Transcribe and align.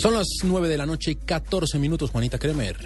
Son 0.00 0.14
las 0.14 0.26
9 0.42 0.68
de 0.68 0.78
la 0.78 0.86
noche, 0.86 1.16
14 1.16 1.78
minutos, 1.78 2.10
Juanita 2.10 2.38
Kremer. 2.38 2.76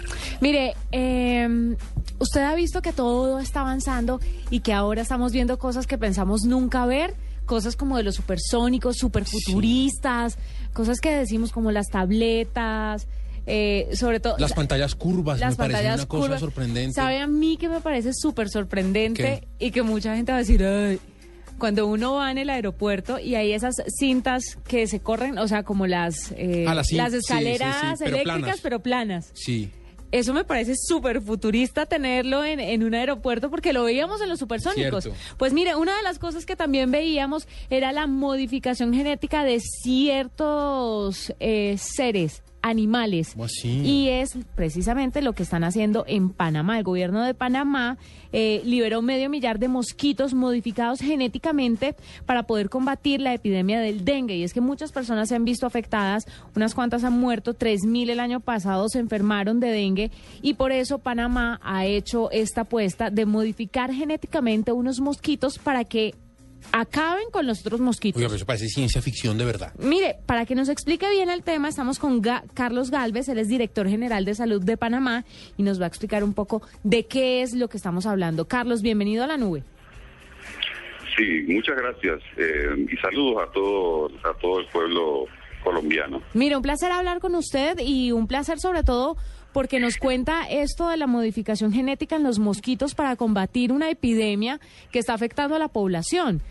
Mire, 0.41 0.75
eh, 0.91 1.75
usted 2.19 2.41
ha 2.41 2.53
visto 2.55 2.81
que 2.81 2.91
todo 2.91 3.39
está 3.39 3.61
avanzando 3.61 4.19
y 4.49 4.59
que 4.59 4.73
ahora 4.73 5.01
estamos 5.01 5.31
viendo 5.31 5.57
cosas 5.57 5.87
que 5.87 5.97
pensamos 5.97 6.41
nunca 6.43 6.85
ver, 6.85 7.13
cosas 7.45 7.75
como 7.77 7.95
de 7.97 8.03
los 8.03 8.15
supersónicos, 8.15 8.97
superfuturistas, 8.97 10.37
cosas 10.73 10.99
que 10.99 11.11
decimos 11.11 11.51
como 11.51 11.71
las 11.71 11.87
tabletas. 11.89 13.07
Eh, 13.47 13.89
sobre 13.93 14.19
todo 14.19 14.35
Las 14.39 14.53
pantallas 14.53 14.95
curvas, 14.95 15.39
las 15.39 15.51
me 15.51 15.55
parece 15.57 15.77
pantallas 15.77 15.99
una 15.99 16.07
cosa 16.07 16.23
curvas. 16.23 16.39
sorprendente. 16.39 16.93
¿Sabe 16.95 17.19
a 17.21 17.27
mí 17.27 17.57
que 17.57 17.69
me 17.69 17.79
parece 17.79 18.11
súper 18.13 18.49
sorprendente 18.49 19.47
y 19.59 19.69
que 19.69 19.83
mucha 19.83 20.15
gente 20.15 20.31
va 20.31 20.39
a 20.39 20.41
decir, 20.41 20.63
"Ay", 20.63 20.99
cuando 21.57 21.87
uno 21.87 22.15
va 22.15 22.31
en 22.31 22.37
el 22.37 22.49
aeropuerto 22.49 23.19
y 23.19 23.35
hay 23.35 23.53
esas 23.53 23.75
cintas 23.99 24.57
que 24.67 24.87
se 24.87 24.99
corren, 24.99 25.37
o 25.37 25.47
sea, 25.47 25.63
como 25.63 25.87
las, 25.87 26.31
eh, 26.37 26.65
Ah, 26.67 26.75
las 26.75 26.87
cin- 26.91 26.97
las 26.97 27.11
sí, 27.11 27.19
sí, 27.19 27.25
sí, 27.27 27.33
escaleras 27.33 27.95
pero 27.99 28.15
eléctricas, 28.15 28.39
planas. 28.41 28.59
pero 28.61 28.79
planas. 28.79 29.31
Sí. 29.33 29.71
Eso 30.11 30.33
me 30.33 30.45
parece 30.45 30.75
súper 30.77 31.19
futurista 31.21 31.85
tenerlo 31.87 32.45
en, 32.45 32.59
en 32.61 32.83
un 32.83 32.93
aeropuerto 32.93 33.49
porque 33.49 33.73
lo 33.73 33.83
veíamos 33.83 34.21
en 34.21 34.29
los 34.29 34.39
supersónicos. 34.39 35.03
Cierto. 35.03 35.19
Pues 35.37 35.51
mire, 35.51 35.75
una 35.75 35.97
de 35.97 36.03
las 36.03 36.19
cosas 36.19 36.45
que 36.45 36.55
también 36.55 36.89
veíamos 36.91 37.47
era 37.69 37.91
la 37.91 38.07
modificación 38.07 38.93
genética 38.93 39.43
de 39.43 39.59
ciertos 39.59 41.33
eh, 41.39 41.75
seres 41.77 42.43
animales. 42.65 43.35
Y 43.63 44.09
es 44.09 44.37
precisamente 44.55 45.21
lo 45.21 45.33
que 45.33 45.43
están 45.43 45.63
haciendo 45.63 46.03
en 46.07 46.31
Panamá. 46.31 46.79
El 46.79 46.83
gobierno 46.83 47.23
de 47.23 47.35
Panamá 47.35 47.99
eh, 48.33 48.61
liberó 48.65 49.03
medio 49.03 49.29
millar 49.29 49.59
de 49.59 49.67
mosquitos 49.67 50.33
modificados 50.33 50.99
genéticamente 50.99 51.95
para 52.25 52.43
poder 52.43 52.69
combatir 52.69 53.21
la 53.21 53.35
epidemia 53.35 53.79
del 53.79 54.03
dengue. 54.03 54.37
Y 54.37 54.43
es 54.43 54.51
que 54.51 54.61
muchas 54.61 54.91
personas 54.91 55.29
se 55.29 55.35
han 55.35 55.45
visto 55.45 55.67
afectadas, 55.67 56.25
unas 56.55 56.73
cuantas 56.73 57.03
han 57.03 57.13
muerto, 57.13 57.53
3.000 57.53 58.09
el 58.09 58.19
año 58.19 58.39
pasado 58.39 58.89
se 58.89 58.97
enfermaron 58.97 59.59
de 59.59 59.67
dengue 59.67 60.11
y 60.41 60.55
por 60.55 60.71
eso 60.71 60.97
Panamá 60.97 61.59
ha 61.63 61.85
hecho 61.85 62.31
esta 62.31 62.61
apuesta 62.61 63.11
de 63.11 63.27
modificar 63.27 63.93
genéticamente 63.93 64.71
unos 64.71 64.99
mosquitos 64.99 65.59
para 65.59 65.83
que 65.83 66.15
acaben 66.71 67.25
con 67.31 67.45
los 67.47 67.61
otros 67.61 67.79
mosquitos. 67.79 68.17
Oiga, 68.19 68.27
pero 68.29 68.37
eso 68.37 68.45
parece 68.45 68.67
ciencia 68.67 69.01
ficción 69.01 69.37
de 69.37 69.45
verdad. 69.45 69.73
Mire, 69.77 70.17
para 70.25 70.45
que 70.45 70.55
nos 70.55 70.69
explique 70.69 71.09
bien 71.09 71.29
el 71.29 71.43
tema, 71.43 71.69
estamos 71.69 71.99
con 71.99 72.21
Ga- 72.21 72.43
Carlos 72.53 72.91
Galvez, 72.91 73.27
él 73.29 73.39
es 73.39 73.47
director 73.47 73.87
general 73.87 74.25
de 74.25 74.35
salud 74.35 74.61
de 74.63 74.77
Panamá 74.77 75.25
y 75.57 75.63
nos 75.63 75.79
va 75.79 75.85
a 75.85 75.87
explicar 75.87 76.23
un 76.23 76.33
poco 76.33 76.61
de 76.83 77.05
qué 77.05 77.41
es 77.41 77.53
lo 77.53 77.67
que 77.69 77.77
estamos 77.77 78.05
hablando. 78.05 78.47
Carlos, 78.47 78.81
bienvenido 78.81 79.23
a 79.23 79.27
la 79.27 79.37
nube. 79.37 79.63
Sí, 81.17 81.45
muchas 81.47 81.75
gracias 81.77 82.19
eh, 82.37 82.87
y 82.91 82.97
saludos 82.97 83.43
a 83.47 83.51
todo 83.51 84.07
a 84.29 84.33
todo 84.37 84.59
el 84.59 84.67
pueblo 84.67 85.25
colombiano. 85.63 86.21
Mire, 86.33 86.57
un 86.57 86.61
placer 86.61 86.91
hablar 86.91 87.19
con 87.19 87.35
usted 87.35 87.79
y 87.79 88.11
un 88.11 88.27
placer 88.27 88.59
sobre 88.59 88.83
todo 88.83 89.15
porque 89.53 89.79
nos 89.79 89.95
cuenta 89.97 90.43
esto 90.49 90.89
de 90.89 90.97
la 90.97 91.07
modificación 91.07 91.71
genética 91.71 92.17
en 92.17 92.23
los 92.23 92.37
mosquitos 92.39 92.93
para 92.95 93.15
combatir 93.15 93.71
una 93.71 93.89
epidemia 93.89 94.59
que 94.91 94.99
está 94.99 95.13
afectando 95.13 95.55
a 95.55 95.59
la 95.59 95.69
población. 95.69 96.41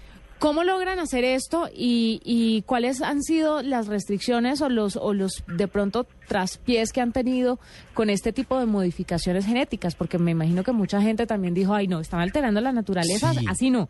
¿Cómo 0.44 0.62
logran 0.62 0.98
hacer 0.98 1.24
esto 1.24 1.70
y, 1.74 2.20
y 2.22 2.60
cuáles 2.66 3.00
han 3.00 3.22
sido 3.22 3.62
las 3.62 3.86
restricciones 3.86 4.60
o 4.60 4.68
los, 4.68 4.94
o 4.96 5.14
los 5.14 5.42
de 5.46 5.68
pronto 5.68 6.06
traspiés 6.28 6.92
que 6.92 7.00
han 7.00 7.12
tenido 7.12 7.58
con 7.94 8.10
este 8.10 8.30
tipo 8.30 8.60
de 8.60 8.66
modificaciones 8.66 9.46
genéticas? 9.46 9.94
Porque 9.94 10.18
me 10.18 10.32
imagino 10.32 10.62
que 10.62 10.72
mucha 10.72 11.00
gente 11.00 11.26
también 11.26 11.54
dijo, 11.54 11.72
ay 11.72 11.88
no, 11.88 11.98
están 11.98 12.20
alterando 12.20 12.60
la 12.60 12.72
naturaleza, 12.72 13.32
Sí. 13.32 13.46
así 13.48 13.70
no. 13.70 13.88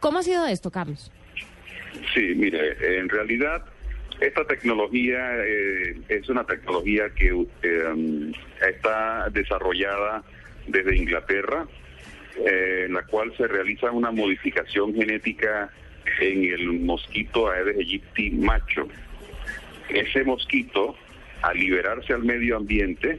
¿Cómo 0.00 0.18
ha 0.18 0.24
sido 0.24 0.44
esto, 0.44 0.72
Carlos? 0.72 1.12
Sí, 2.12 2.32
mire, 2.34 2.98
en 2.98 3.08
realidad 3.08 3.62
esta 4.20 4.44
tecnología 4.44 5.20
eh, 5.46 6.00
es 6.08 6.28
una 6.28 6.42
tecnología 6.42 7.10
que 7.14 7.28
eh, 7.62 8.32
está 8.74 9.28
desarrollada 9.30 10.24
desde 10.66 10.96
Inglaterra, 10.96 11.64
eh, 12.44 12.86
en 12.86 12.94
la 12.94 13.04
cual 13.04 13.32
se 13.36 13.46
realiza 13.46 13.92
una 13.92 14.10
modificación 14.10 14.92
genética 14.94 15.70
en 16.20 16.44
el 16.44 16.72
mosquito 16.80 17.50
Aedes 17.50 17.76
aegypti 17.76 18.30
macho. 18.30 18.88
Ese 19.88 20.24
mosquito, 20.24 20.96
al 21.42 21.58
liberarse 21.58 22.12
al 22.12 22.24
medio 22.24 22.56
ambiente, 22.56 23.18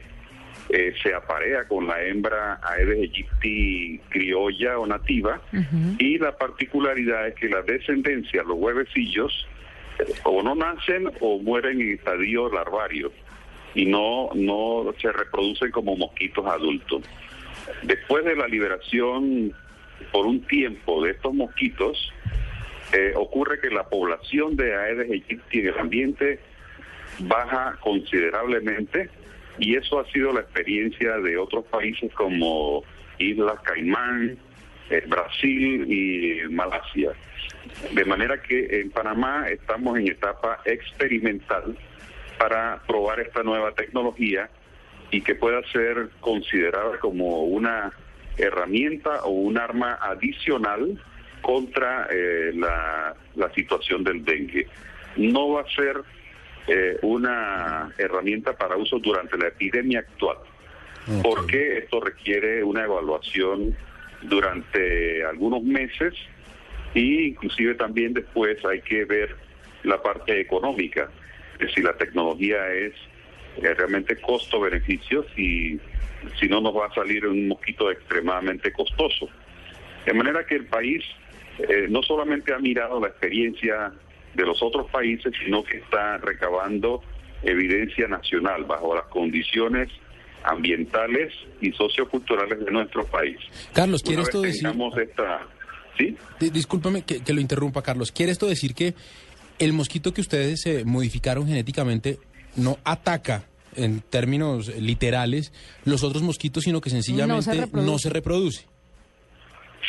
eh, 0.70 0.94
se 1.02 1.12
aparea 1.12 1.68
con 1.68 1.86
la 1.86 2.02
hembra 2.02 2.60
Aedes 2.62 2.98
aegypti 2.98 4.00
criolla 4.08 4.78
o 4.78 4.86
nativa 4.86 5.40
y 5.98 6.18
la 6.18 6.36
particularidad 6.36 7.28
es 7.28 7.34
que 7.34 7.48
la 7.48 7.62
descendencia, 7.62 8.42
los 8.44 8.56
huevecillos, 8.56 9.46
eh, 9.98 10.12
o 10.24 10.42
no 10.42 10.54
nacen 10.54 11.10
o 11.20 11.38
mueren 11.38 11.80
en 11.80 11.92
estadio 11.92 12.50
larvario 12.50 13.12
y 13.74 13.86
no, 13.86 14.30
no 14.34 14.94
se 15.00 15.12
reproducen 15.12 15.70
como 15.70 15.96
mosquitos 15.96 16.46
adultos. 16.46 17.02
Después 17.82 18.24
de 18.24 18.36
la 18.36 18.46
liberación 18.46 19.52
por 20.12 20.26
un 20.26 20.40
tiempo 20.42 21.02
de 21.04 21.12
estos 21.12 21.34
mosquitos, 21.34 22.12
eh, 22.94 23.12
ocurre 23.16 23.58
que 23.60 23.70
la 23.70 23.88
población 23.88 24.54
de 24.54 24.72
Aedes 24.72 25.10
aegypti 25.10 25.58
en 25.58 25.66
el 25.66 25.78
ambiente 25.78 26.38
baja 27.18 27.76
considerablemente 27.80 29.10
y 29.58 29.74
eso 29.74 29.98
ha 29.98 30.06
sido 30.12 30.32
la 30.32 30.40
experiencia 30.42 31.16
de 31.18 31.36
otros 31.36 31.64
países 31.64 32.12
como 32.14 32.84
Islas 33.18 33.60
Caimán, 33.64 34.38
eh, 34.90 35.02
Brasil 35.08 35.92
y 35.92 36.48
Malasia. 36.50 37.12
De 37.92 38.04
manera 38.04 38.40
que 38.40 38.80
en 38.80 38.90
Panamá 38.90 39.48
estamos 39.48 39.98
en 39.98 40.08
etapa 40.08 40.60
experimental 40.64 41.76
para 42.38 42.80
probar 42.86 43.18
esta 43.18 43.42
nueva 43.42 43.72
tecnología 43.72 44.48
y 45.10 45.20
que 45.20 45.34
pueda 45.34 45.60
ser 45.72 46.10
considerada 46.20 46.98
como 47.00 47.42
una 47.42 47.92
herramienta 48.36 49.24
o 49.24 49.30
un 49.30 49.58
arma 49.58 49.98
adicional 50.00 50.96
contra 51.44 52.08
eh, 52.10 52.52
la, 52.54 53.14
la 53.36 53.52
situación 53.52 54.02
del 54.02 54.24
dengue. 54.24 54.66
No 55.16 55.50
va 55.50 55.60
a 55.60 55.68
ser 55.68 56.00
eh, 56.66 56.96
una 57.02 57.92
herramienta 57.98 58.56
para 58.56 58.78
uso 58.78 58.98
durante 58.98 59.36
la 59.36 59.48
epidemia 59.48 59.98
actual, 60.00 60.38
porque 61.22 61.78
esto 61.78 62.00
requiere 62.00 62.64
una 62.64 62.84
evaluación 62.84 63.76
durante 64.22 65.22
algunos 65.22 65.62
meses 65.62 66.14
y 66.94 67.26
inclusive 67.26 67.74
también 67.74 68.14
después 68.14 68.64
hay 68.64 68.80
que 68.80 69.04
ver 69.04 69.36
la 69.82 70.02
parte 70.02 70.40
económica, 70.40 71.10
de 71.58 71.68
si 71.68 71.82
la 71.82 71.92
tecnología 71.92 72.72
es 72.72 72.94
eh, 73.58 73.74
realmente 73.74 74.16
costo-beneficio, 74.16 75.26
si, 75.36 75.78
si 76.40 76.48
no 76.48 76.62
nos 76.62 76.74
va 76.74 76.86
a 76.86 76.94
salir 76.94 77.26
un 77.26 77.48
mosquito 77.48 77.90
extremadamente 77.90 78.72
costoso. 78.72 79.28
De 80.06 80.14
manera 80.14 80.46
que 80.46 80.54
el 80.54 80.64
país 80.64 81.04
eh, 81.58 81.86
no 81.88 82.02
solamente 82.02 82.52
ha 82.54 82.58
mirado 82.58 83.00
la 83.00 83.08
experiencia 83.08 83.92
de 84.34 84.44
los 84.44 84.62
otros 84.62 84.90
países, 84.90 85.32
sino 85.44 85.62
que 85.62 85.78
está 85.78 86.18
recabando 86.18 87.02
evidencia 87.42 88.08
nacional 88.08 88.64
bajo 88.64 88.94
las 88.94 89.04
condiciones 89.06 89.88
ambientales 90.44 91.32
y 91.60 91.72
socioculturales 91.72 92.64
de 92.64 92.70
nuestro 92.70 93.04
país. 93.06 93.36
Carlos, 93.72 94.02
¿quiere 94.02 94.18
Una 94.20 94.28
esto 94.28 94.40
vez 94.42 94.52
decir? 94.62 94.68
esta... 95.02 95.46
¿Sí? 95.96 96.16
Di- 96.40 96.50
Discúlpame 96.50 97.02
que, 97.02 97.22
que 97.22 97.32
lo 97.32 97.40
interrumpa, 97.40 97.82
Carlos. 97.82 98.10
¿Quiere 98.10 98.32
esto 98.32 98.46
decir 98.46 98.74
que 98.74 98.94
el 99.60 99.72
mosquito 99.72 100.12
que 100.12 100.20
ustedes 100.20 100.62
se 100.62 100.84
modificaron 100.84 101.46
genéticamente 101.46 102.18
no 102.56 102.78
ataca 102.84 103.44
en 103.76 104.00
términos 104.00 104.68
literales 104.76 105.52
los 105.84 106.02
otros 106.02 106.22
mosquitos, 106.22 106.64
sino 106.64 106.80
que 106.80 106.90
sencillamente 106.90 107.52
reproduce. 107.54 107.90
no 107.90 107.98
se 107.98 108.10
reproduce? 108.10 108.66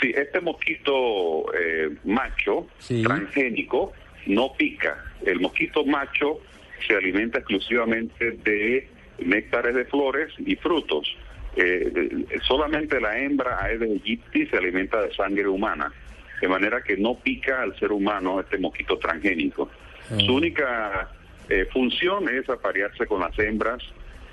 Sí, 0.06 0.14
este 0.16 0.40
mosquito 0.42 1.52
eh, 1.54 1.90
macho, 2.04 2.68
Sí. 2.78 3.02
transgénico, 3.04 3.92
no 4.28 4.54
pica. 4.54 5.04
El 5.26 5.40
mosquito 5.40 5.84
macho 5.84 6.40
se 6.88 6.96
alimenta 6.96 7.40
exclusivamente 7.40 8.32
de 8.44 8.88
néctares 9.20 9.74
de 9.74 9.86
flores 9.86 10.32
y 10.38 10.56
frutos. 10.58 11.08
Eh, 11.56 11.92
eh, 12.30 12.40
solamente 12.44 13.00
la 13.00 13.18
hembra 13.18 13.64
Aedes 13.64 13.90
aegypti 13.90 14.46
se 14.46 14.58
alimenta 14.58 15.02
de 15.02 15.14
sangre 15.16 15.48
humana, 15.48 15.92
de 16.42 16.48
manera 16.48 16.84
que 16.84 16.98
no 16.98 17.16
pica 17.16 17.62
al 17.64 17.76
ser 17.80 17.92
humano 17.92 18.42
este 18.42 18.58
mosquito 18.60 18.98
transgénico. 19.00 19.72
Ah. 20.12 20.18
Su 20.20 20.36
única 20.36 21.10
eh, 21.50 21.66
función 21.72 22.30
es 22.30 22.48
aparearse 22.50 23.08
con 23.08 23.22
las 23.22 23.38
hembras 23.40 23.82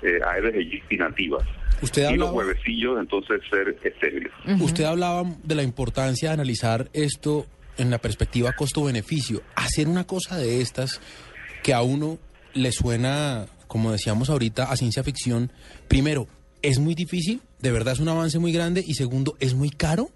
eh, 0.03 0.19
Aedes 0.25 0.55
aegypti 0.55 0.97
nativas. 0.97 1.43
Usted 1.81 2.11
y 2.11 2.17
los 2.17 2.31
huevecillos 2.31 2.99
entonces 2.99 3.41
ser 3.49 3.75
estériles. 3.83 4.31
Usted 4.61 4.85
hablaba 4.85 5.23
de 5.43 5.55
la 5.55 5.63
importancia 5.63 6.29
de 6.29 6.33
analizar 6.35 6.89
esto 6.93 7.45
en 7.77 7.89
la 7.89 7.97
perspectiva 7.97 8.53
costo-beneficio. 8.53 9.41
Hacer 9.55 9.87
una 9.87 10.05
cosa 10.05 10.37
de 10.37 10.61
estas 10.61 11.01
que 11.61 11.73
a 11.73 11.81
uno 11.81 12.19
le 12.53 12.71
suena, 12.71 13.47
como 13.67 13.91
decíamos 13.91 14.29
ahorita, 14.29 14.71
a 14.71 14.75
ciencia 14.75 15.03
ficción, 15.03 15.51
primero, 15.87 16.27
es 16.61 16.79
muy 16.79 16.95
difícil, 16.95 17.41
de 17.59 17.71
verdad 17.71 17.93
es 17.93 17.99
un 17.99 18.09
avance 18.09 18.39
muy 18.39 18.53
grande, 18.53 18.83
y 18.85 18.93
segundo, 18.93 19.35
es 19.39 19.53
muy 19.53 19.69
caro. 19.69 20.09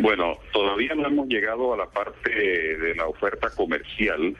Bueno, 0.00 0.38
todavía 0.52 0.94
no 0.94 1.06
hemos 1.06 1.28
llegado 1.28 1.72
a 1.72 1.76
la 1.76 1.86
parte 1.86 2.30
de 2.30 2.94
la 2.94 3.06
oferta 3.06 3.48
comercial 3.50 4.36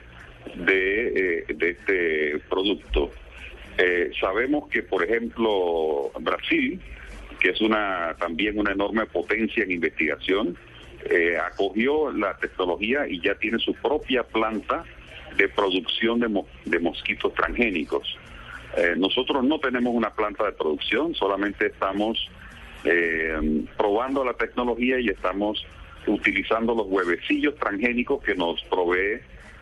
de, 0.55 1.07
eh, 1.07 1.45
de 1.53 1.69
este 1.69 2.39
producto. 2.49 3.11
Eh, 3.77 4.11
sabemos 4.19 4.69
que, 4.69 4.83
por 4.83 5.03
ejemplo, 5.03 6.11
Brasil, 6.19 6.79
que 7.39 7.49
es 7.49 7.61
una 7.61 8.15
también 8.17 8.57
una 8.57 8.71
enorme 8.71 9.05
potencia 9.05 9.63
en 9.63 9.71
investigación, 9.71 10.57
eh, 11.09 11.37
acogió 11.37 12.11
la 12.11 12.37
tecnología 12.37 13.07
y 13.07 13.19
ya 13.21 13.35
tiene 13.35 13.59
su 13.59 13.73
propia 13.75 14.23
planta 14.23 14.83
de 15.37 15.49
producción 15.49 16.19
de, 16.19 16.43
de 16.65 16.79
mosquitos 16.79 17.33
transgénicos. 17.33 18.17
nosotros 18.97 19.43
no 19.43 19.59
tenemos 19.59 19.93
una 19.93 20.09
planta 20.09 20.45
de 20.45 20.51
producción, 20.53 21.13
solamente 21.13 21.67
estamos 21.67 22.29
probando 23.77 24.23
la 24.23 24.33
tecnología 24.33 24.99
y 24.99 25.09
estamos 25.09 25.65
utilizando 26.07 26.75
los 26.75 26.87
huevecillos 26.87 27.55
transgénicos 27.55 28.23
que 28.23 28.35
nos 28.35 28.61
provee 28.63 29.19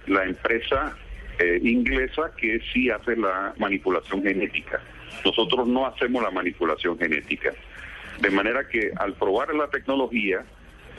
la 0.07 0.25
empresa 0.25 0.95
eh, 1.39 1.59
inglesa 1.63 2.31
que 2.37 2.59
sí 2.71 2.89
hace 2.89 3.15
la 3.15 3.53
manipulación 3.57 4.23
genética. 4.23 4.81
Nosotros 5.25 5.67
no 5.67 5.85
hacemos 5.85 6.21
la 6.21 6.31
manipulación 6.31 6.97
genética. 6.97 7.53
De 8.19 8.29
manera 8.29 8.67
que 8.67 8.91
al 8.95 9.13
probar 9.13 9.53
la 9.55 9.67
tecnología, 9.67 10.43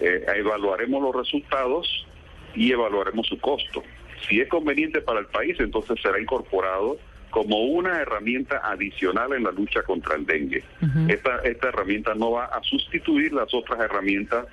eh, 0.00 0.24
evaluaremos 0.36 1.02
los 1.02 1.14
resultados 1.14 2.06
y 2.54 2.72
evaluaremos 2.72 3.26
su 3.26 3.38
costo. 3.38 3.82
Si 4.28 4.40
es 4.40 4.48
conveniente 4.48 5.00
para 5.00 5.20
el 5.20 5.26
país, 5.26 5.58
entonces 5.60 6.00
será 6.02 6.20
incorporado 6.20 6.98
como 7.30 7.64
una 7.64 8.00
herramienta 8.00 8.60
adicional 8.62 9.32
en 9.32 9.42
la 9.42 9.50
lucha 9.50 9.82
contra 9.82 10.14
el 10.14 10.24
dengue. 10.24 10.62
esta, 11.08 11.38
esta 11.38 11.68
herramienta 11.68 12.14
no 12.14 12.32
va 12.32 12.44
a 12.44 12.62
sustituir 12.62 13.32
las 13.32 13.52
otras 13.52 13.80
herramientas 13.80 14.46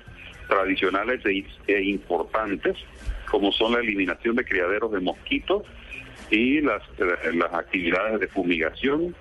tradicionales 0.52 1.24
e, 1.24 1.44
e, 1.66 1.82
importantes, 1.82 2.76
como 3.30 3.52
son 3.52 3.72
la 3.72 3.80
eliminación 3.80 4.36
de 4.36 4.44
criaderos 4.44 4.92
de 4.92 5.00
mosquitos 5.00 5.62
y 6.30 6.60
las, 6.60 6.82
eh, 6.98 7.32
las 7.32 7.54
actividades 7.54 8.20
de 8.20 8.28
fumigación, 8.28 9.14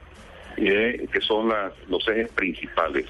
eh, 0.57 1.07
que 1.11 1.21
son 1.21 1.47
las, 1.47 1.71
los 1.87 2.05
ejes 2.09 2.29
principales. 2.33 3.05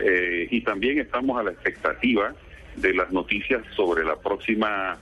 Eh, 0.00 0.48
y 0.50 0.62
también 0.62 1.00
estamos 1.00 1.38
a 1.38 1.42
la 1.42 1.50
expectativa 1.50 2.34
de 2.76 2.94
las 2.94 3.12
noticias 3.12 3.62
sobre 3.76 4.04
la 4.04 4.16
próxima 4.16 4.98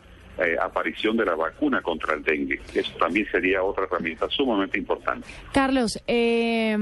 aparición 0.62 1.16
de 1.16 1.24
la 1.24 1.34
vacuna 1.34 1.82
contra 1.82 2.14
el 2.14 2.22
dengue. 2.22 2.60
Eso 2.72 2.92
también 2.96 3.26
sería 3.28 3.60
otra 3.60 3.86
herramienta 3.86 4.28
sumamente 4.30 4.78
importante. 4.78 5.26
Carlos, 5.52 6.00
eh, 6.06 6.76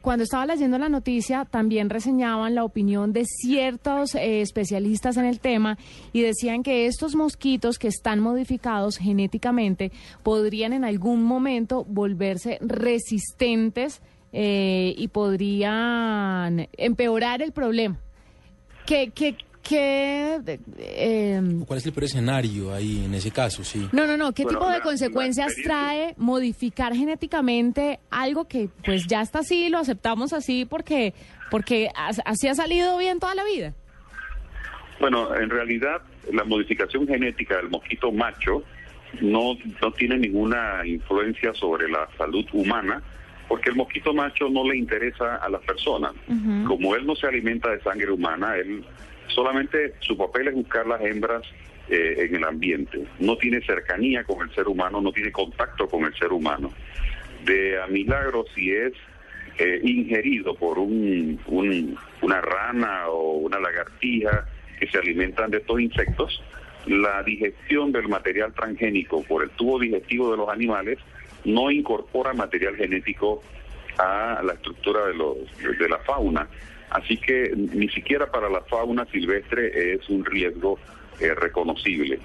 cuando 0.00 0.24
estaba 0.24 0.46
leyendo 0.46 0.78
la 0.78 0.88
noticia, 0.88 1.44
también 1.44 1.90
reseñaban 1.90 2.54
la 2.54 2.64
opinión 2.64 3.12
de 3.12 3.24
ciertos 3.26 4.14
eh, 4.14 4.40
especialistas 4.40 5.16
en 5.16 5.26
el 5.26 5.40
tema 5.40 5.76
y 6.12 6.22
decían 6.22 6.62
que 6.62 6.86
estos 6.86 7.14
mosquitos 7.14 7.78
que 7.78 7.88
están 7.88 8.20
modificados 8.20 8.96
genéticamente 8.96 9.92
podrían 10.22 10.72
en 10.72 10.84
algún 10.84 11.22
momento 11.22 11.84
volverse 11.84 12.58
resistentes 12.62 14.00
eh, 14.32 14.94
y 14.96 15.08
podrían 15.08 16.68
empeorar 16.76 17.42
el 17.42 17.52
problema. 17.52 17.98
¿Qué, 18.86 19.10
qué, 19.14 19.36
¿Qué, 19.62 20.40
eh, 20.78 21.40
¿Cuál 21.66 21.78
es 21.78 21.86
el 21.86 21.92
peor 21.92 22.04
escenario 22.04 22.72
ahí 22.72 23.04
en 23.04 23.14
ese 23.14 23.30
caso? 23.30 23.62
Sí. 23.62 23.88
No, 23.92 24.06
no, 24.06 24.16
no. 24.16 24.32
¿Qué 24.32 24.44
tipo 24.44 24.68
de 24.68 24.80
consecuencias 24.80 25.54
trae 25.62 26.14
modificar 26.16 26.94
genéticamente 26.94 28.00
algo 28.10 28.48
que 28.48 28.68
pues 28.84 29.06
ya 29.06 29.20
está 29.20 29.40
así, 29.40 29.68
lo 29.68 29.78
aceptamos 29.78 30.32
así 30.32 30.64
porque, 30.64 31.14
porque 31.50 31.88
así 31.94 32.48
ha 32.48 32.54
salido 32.54 32.96
bien 32.98 33.18
toda 33.18 33.34
la 33.34 33.44
vida? 33.44 33.74
Bueno, 34.98 35.34
en 35.34 35.50
realidad 35.50 36.02
la 36.32 36.44
modificación 36.44 37.06
genética 37.06 37.56
del 37.56 37.70
mosquito 37.70 38.12
macho 38.12 38.62
no, 39.20 39.56
no 39.82 39.92
tiene 39.92 40.18
ninguna 40.18 40.86
influencia 40.86 41.52
sobre 41.54 41.88
la 41.88 42.08
salud 42.16 42.46
humana 42.52 43.02
porque 43.50 43.70
el 43.70 43.74
mosquito 43.74 44.14
macho 44.14 44.48
no 44.48 44.62
le 44.62 44.76
interesa 44.76 45.34
a 45.34 45.48
las 45.48 45.60
personas. 45.62 46.12
Como 46.68 46.94
él 46.94 47.04
no 47.04 47.16
se 47.16 47.26
alimenta 47.26 47.68
de 47.68 47.80
sangre 47.80 48.12
humana, 48.12 48.56
él 48.56 48.84
Solamente 49.34 49.94
su 50.00 50.16
papel 50.16 50.48
es 50.48 50.54
buscar 50.54 50.86
las 50.86 51.00
hembras 51.02 51.42
eh, 51.88 52.26
en 52.28 52.36
el 52.36 52.44
ambiente. 52.44 53.04
No 53.18 53.36
tiene 53.36 53.60
cercanía 53.62 54.24
con 54.24 54.48
el 54.48 54.54
ser 54.54 54.68
humano, 54.68 55.00
no 55.00 55.12
tiene 55.12 55.32
contacto 55.32 55.88
con 55.88 56.04
el 56.04 56.14
ser 56.14 56.32
humano. 56.32 56.72
De 57.44 57.80
a 57.80 57.86
milagro, 57.86 58.44
si 58.54 58.72
es 58.72 58.92
eh, 59.58 59.80
ingerido 59.82 60.54
por 60.54 60.78
un, 60.78 61.38
una 62.22 62.40
rana 62.40 63.08
o 63.08 63.38
una 63.38 63.58
lagartija 63.58 64.46
que 64.78 64.86
se 64.88 64.98
alimentan 64.98 65.50
de 65.50 65.58
estos 65.58 65.80
insectos, 65.80 66.42
la 66.86 67.22
digestión 67.22 67.92
del 67.92 68.08
material 68.08 68.54
transgénico 68.54 69.22
por 69.24 69.42
el 69.42 69.50
tubo 69.50 69.78
digestivo 69.78 70.30
de 70.30 70.38
los 70.38 70.48
animales 70.48 70.98
no 71.44 71.70
incorpora 71.70 72.32
material 72.32 72.76
genético 72.76 73.42
a 73.98 74.40
la 74.42 74.54
estructura 74.54 75.06
de, 75.06 75.14
los, 75.14 75.36
de 75.78 75.88
la 75.88 75.98
fauna 75.98 76.48
Así 76.90 77.16
que 77.16 77.52
ni 77.56 77.88
siquiera 77.88 78.30
para 78.30 78.48
la 78.48 78.62
fauna 78.62 79.06
silvestre 79.06 79.94
es 79.94 80.08
un 80.08 80.24
riesgo 80.24 80.78
eh, 81.20 81.34
reconocible, 81.34 82.18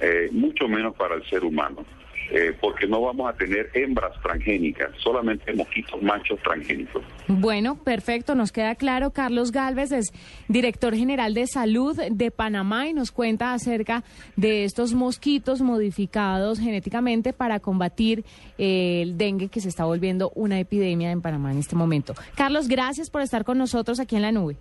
eh, 0.00 0.28
mucho 0.32 0.68
menos 0.68 0.94
para 0.96 1.14
el 1.14 1.24
ser 1.28 1.44
humano. 1.44 1.84
Eh, 2.30 2.54
porque 2.60 2.86
no 2.86 3.00
vamos 3.00 3.30
a 3.30 3.32
tener 3.32 3.70
hembras 3.72 4.12
transgénicas, 4.22 4.90
solamente 4.98 5.50
mosquitos 5.54 6.02
machos 6.02 6.38
transgénicos. 6.42 7.02
Bueno, 7.26 7.82
perfecto, 7.82 8.34
nos 8.34 8.52
queda 8.52 8.74
claro. 8.74 9.12
Carlos 9.12 9.50
Galvez 9.50 9.92
es 9.92 10.12
director 10.46 10.94
general 10.94 11.32
de 11.32 11.46
salud 11.46 11.98
de 12.10 12.30
Panamá 12.30 12.86
y 12.86 12.92
nos 12.92 13.12
cuenta 13.12 13.54
acerca 13.54 14.04
de 14.36 14.64
estos 14.64 14.92
mosquitos 14.92 15.62
modificados 15.62 16.58
genéticamente 16.58 17.32
para 17.32 17.60
combatir 17.60 18.24
eh, 18.58 19.00
el 19.02 19.16
dengue 19.16 19.48
que 19.48 19.62
se 19.62 19.70
está 19.70 19.86
volviendo 19.86 20.30
una 20.34 20.60
epidemia 20.60 21.10
en 21.10 21.22
Panamá 21.22 21.52
en 21.52 21.58
este 21.58 21.76
momento. 21.76 22.14
Carlos, 22.34 22.68
gracias 22.68 23.08
por 23.08 23.22
estar 23.22 23.44
con 23.46 23.56
nosotros 23.56 24.00
aquí 24.00 24.16
en 24.16 24.22
la 24.22 24.32
nube. 24.32 24.56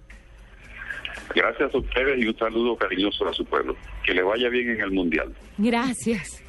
Gracias 1.35 1.74
a 1.74 1.77
ustedes 1.77 2.24
y 2.24 2.27
un 2.27 2.38
saludo 2.38 2.75
cariñoso 2.75 3.27
a 3.27 3.33
su 3.33 3.45
pueblo. 3.45 3.75
Que 4.06 4.13
le 4.13 4.24
vaya 4.24 4.50
bien 4.50 4.69
en 4.69 4.81
el 4.81 4.91
Mundial. 4.91 5.33
Gracias. 5.57 6.44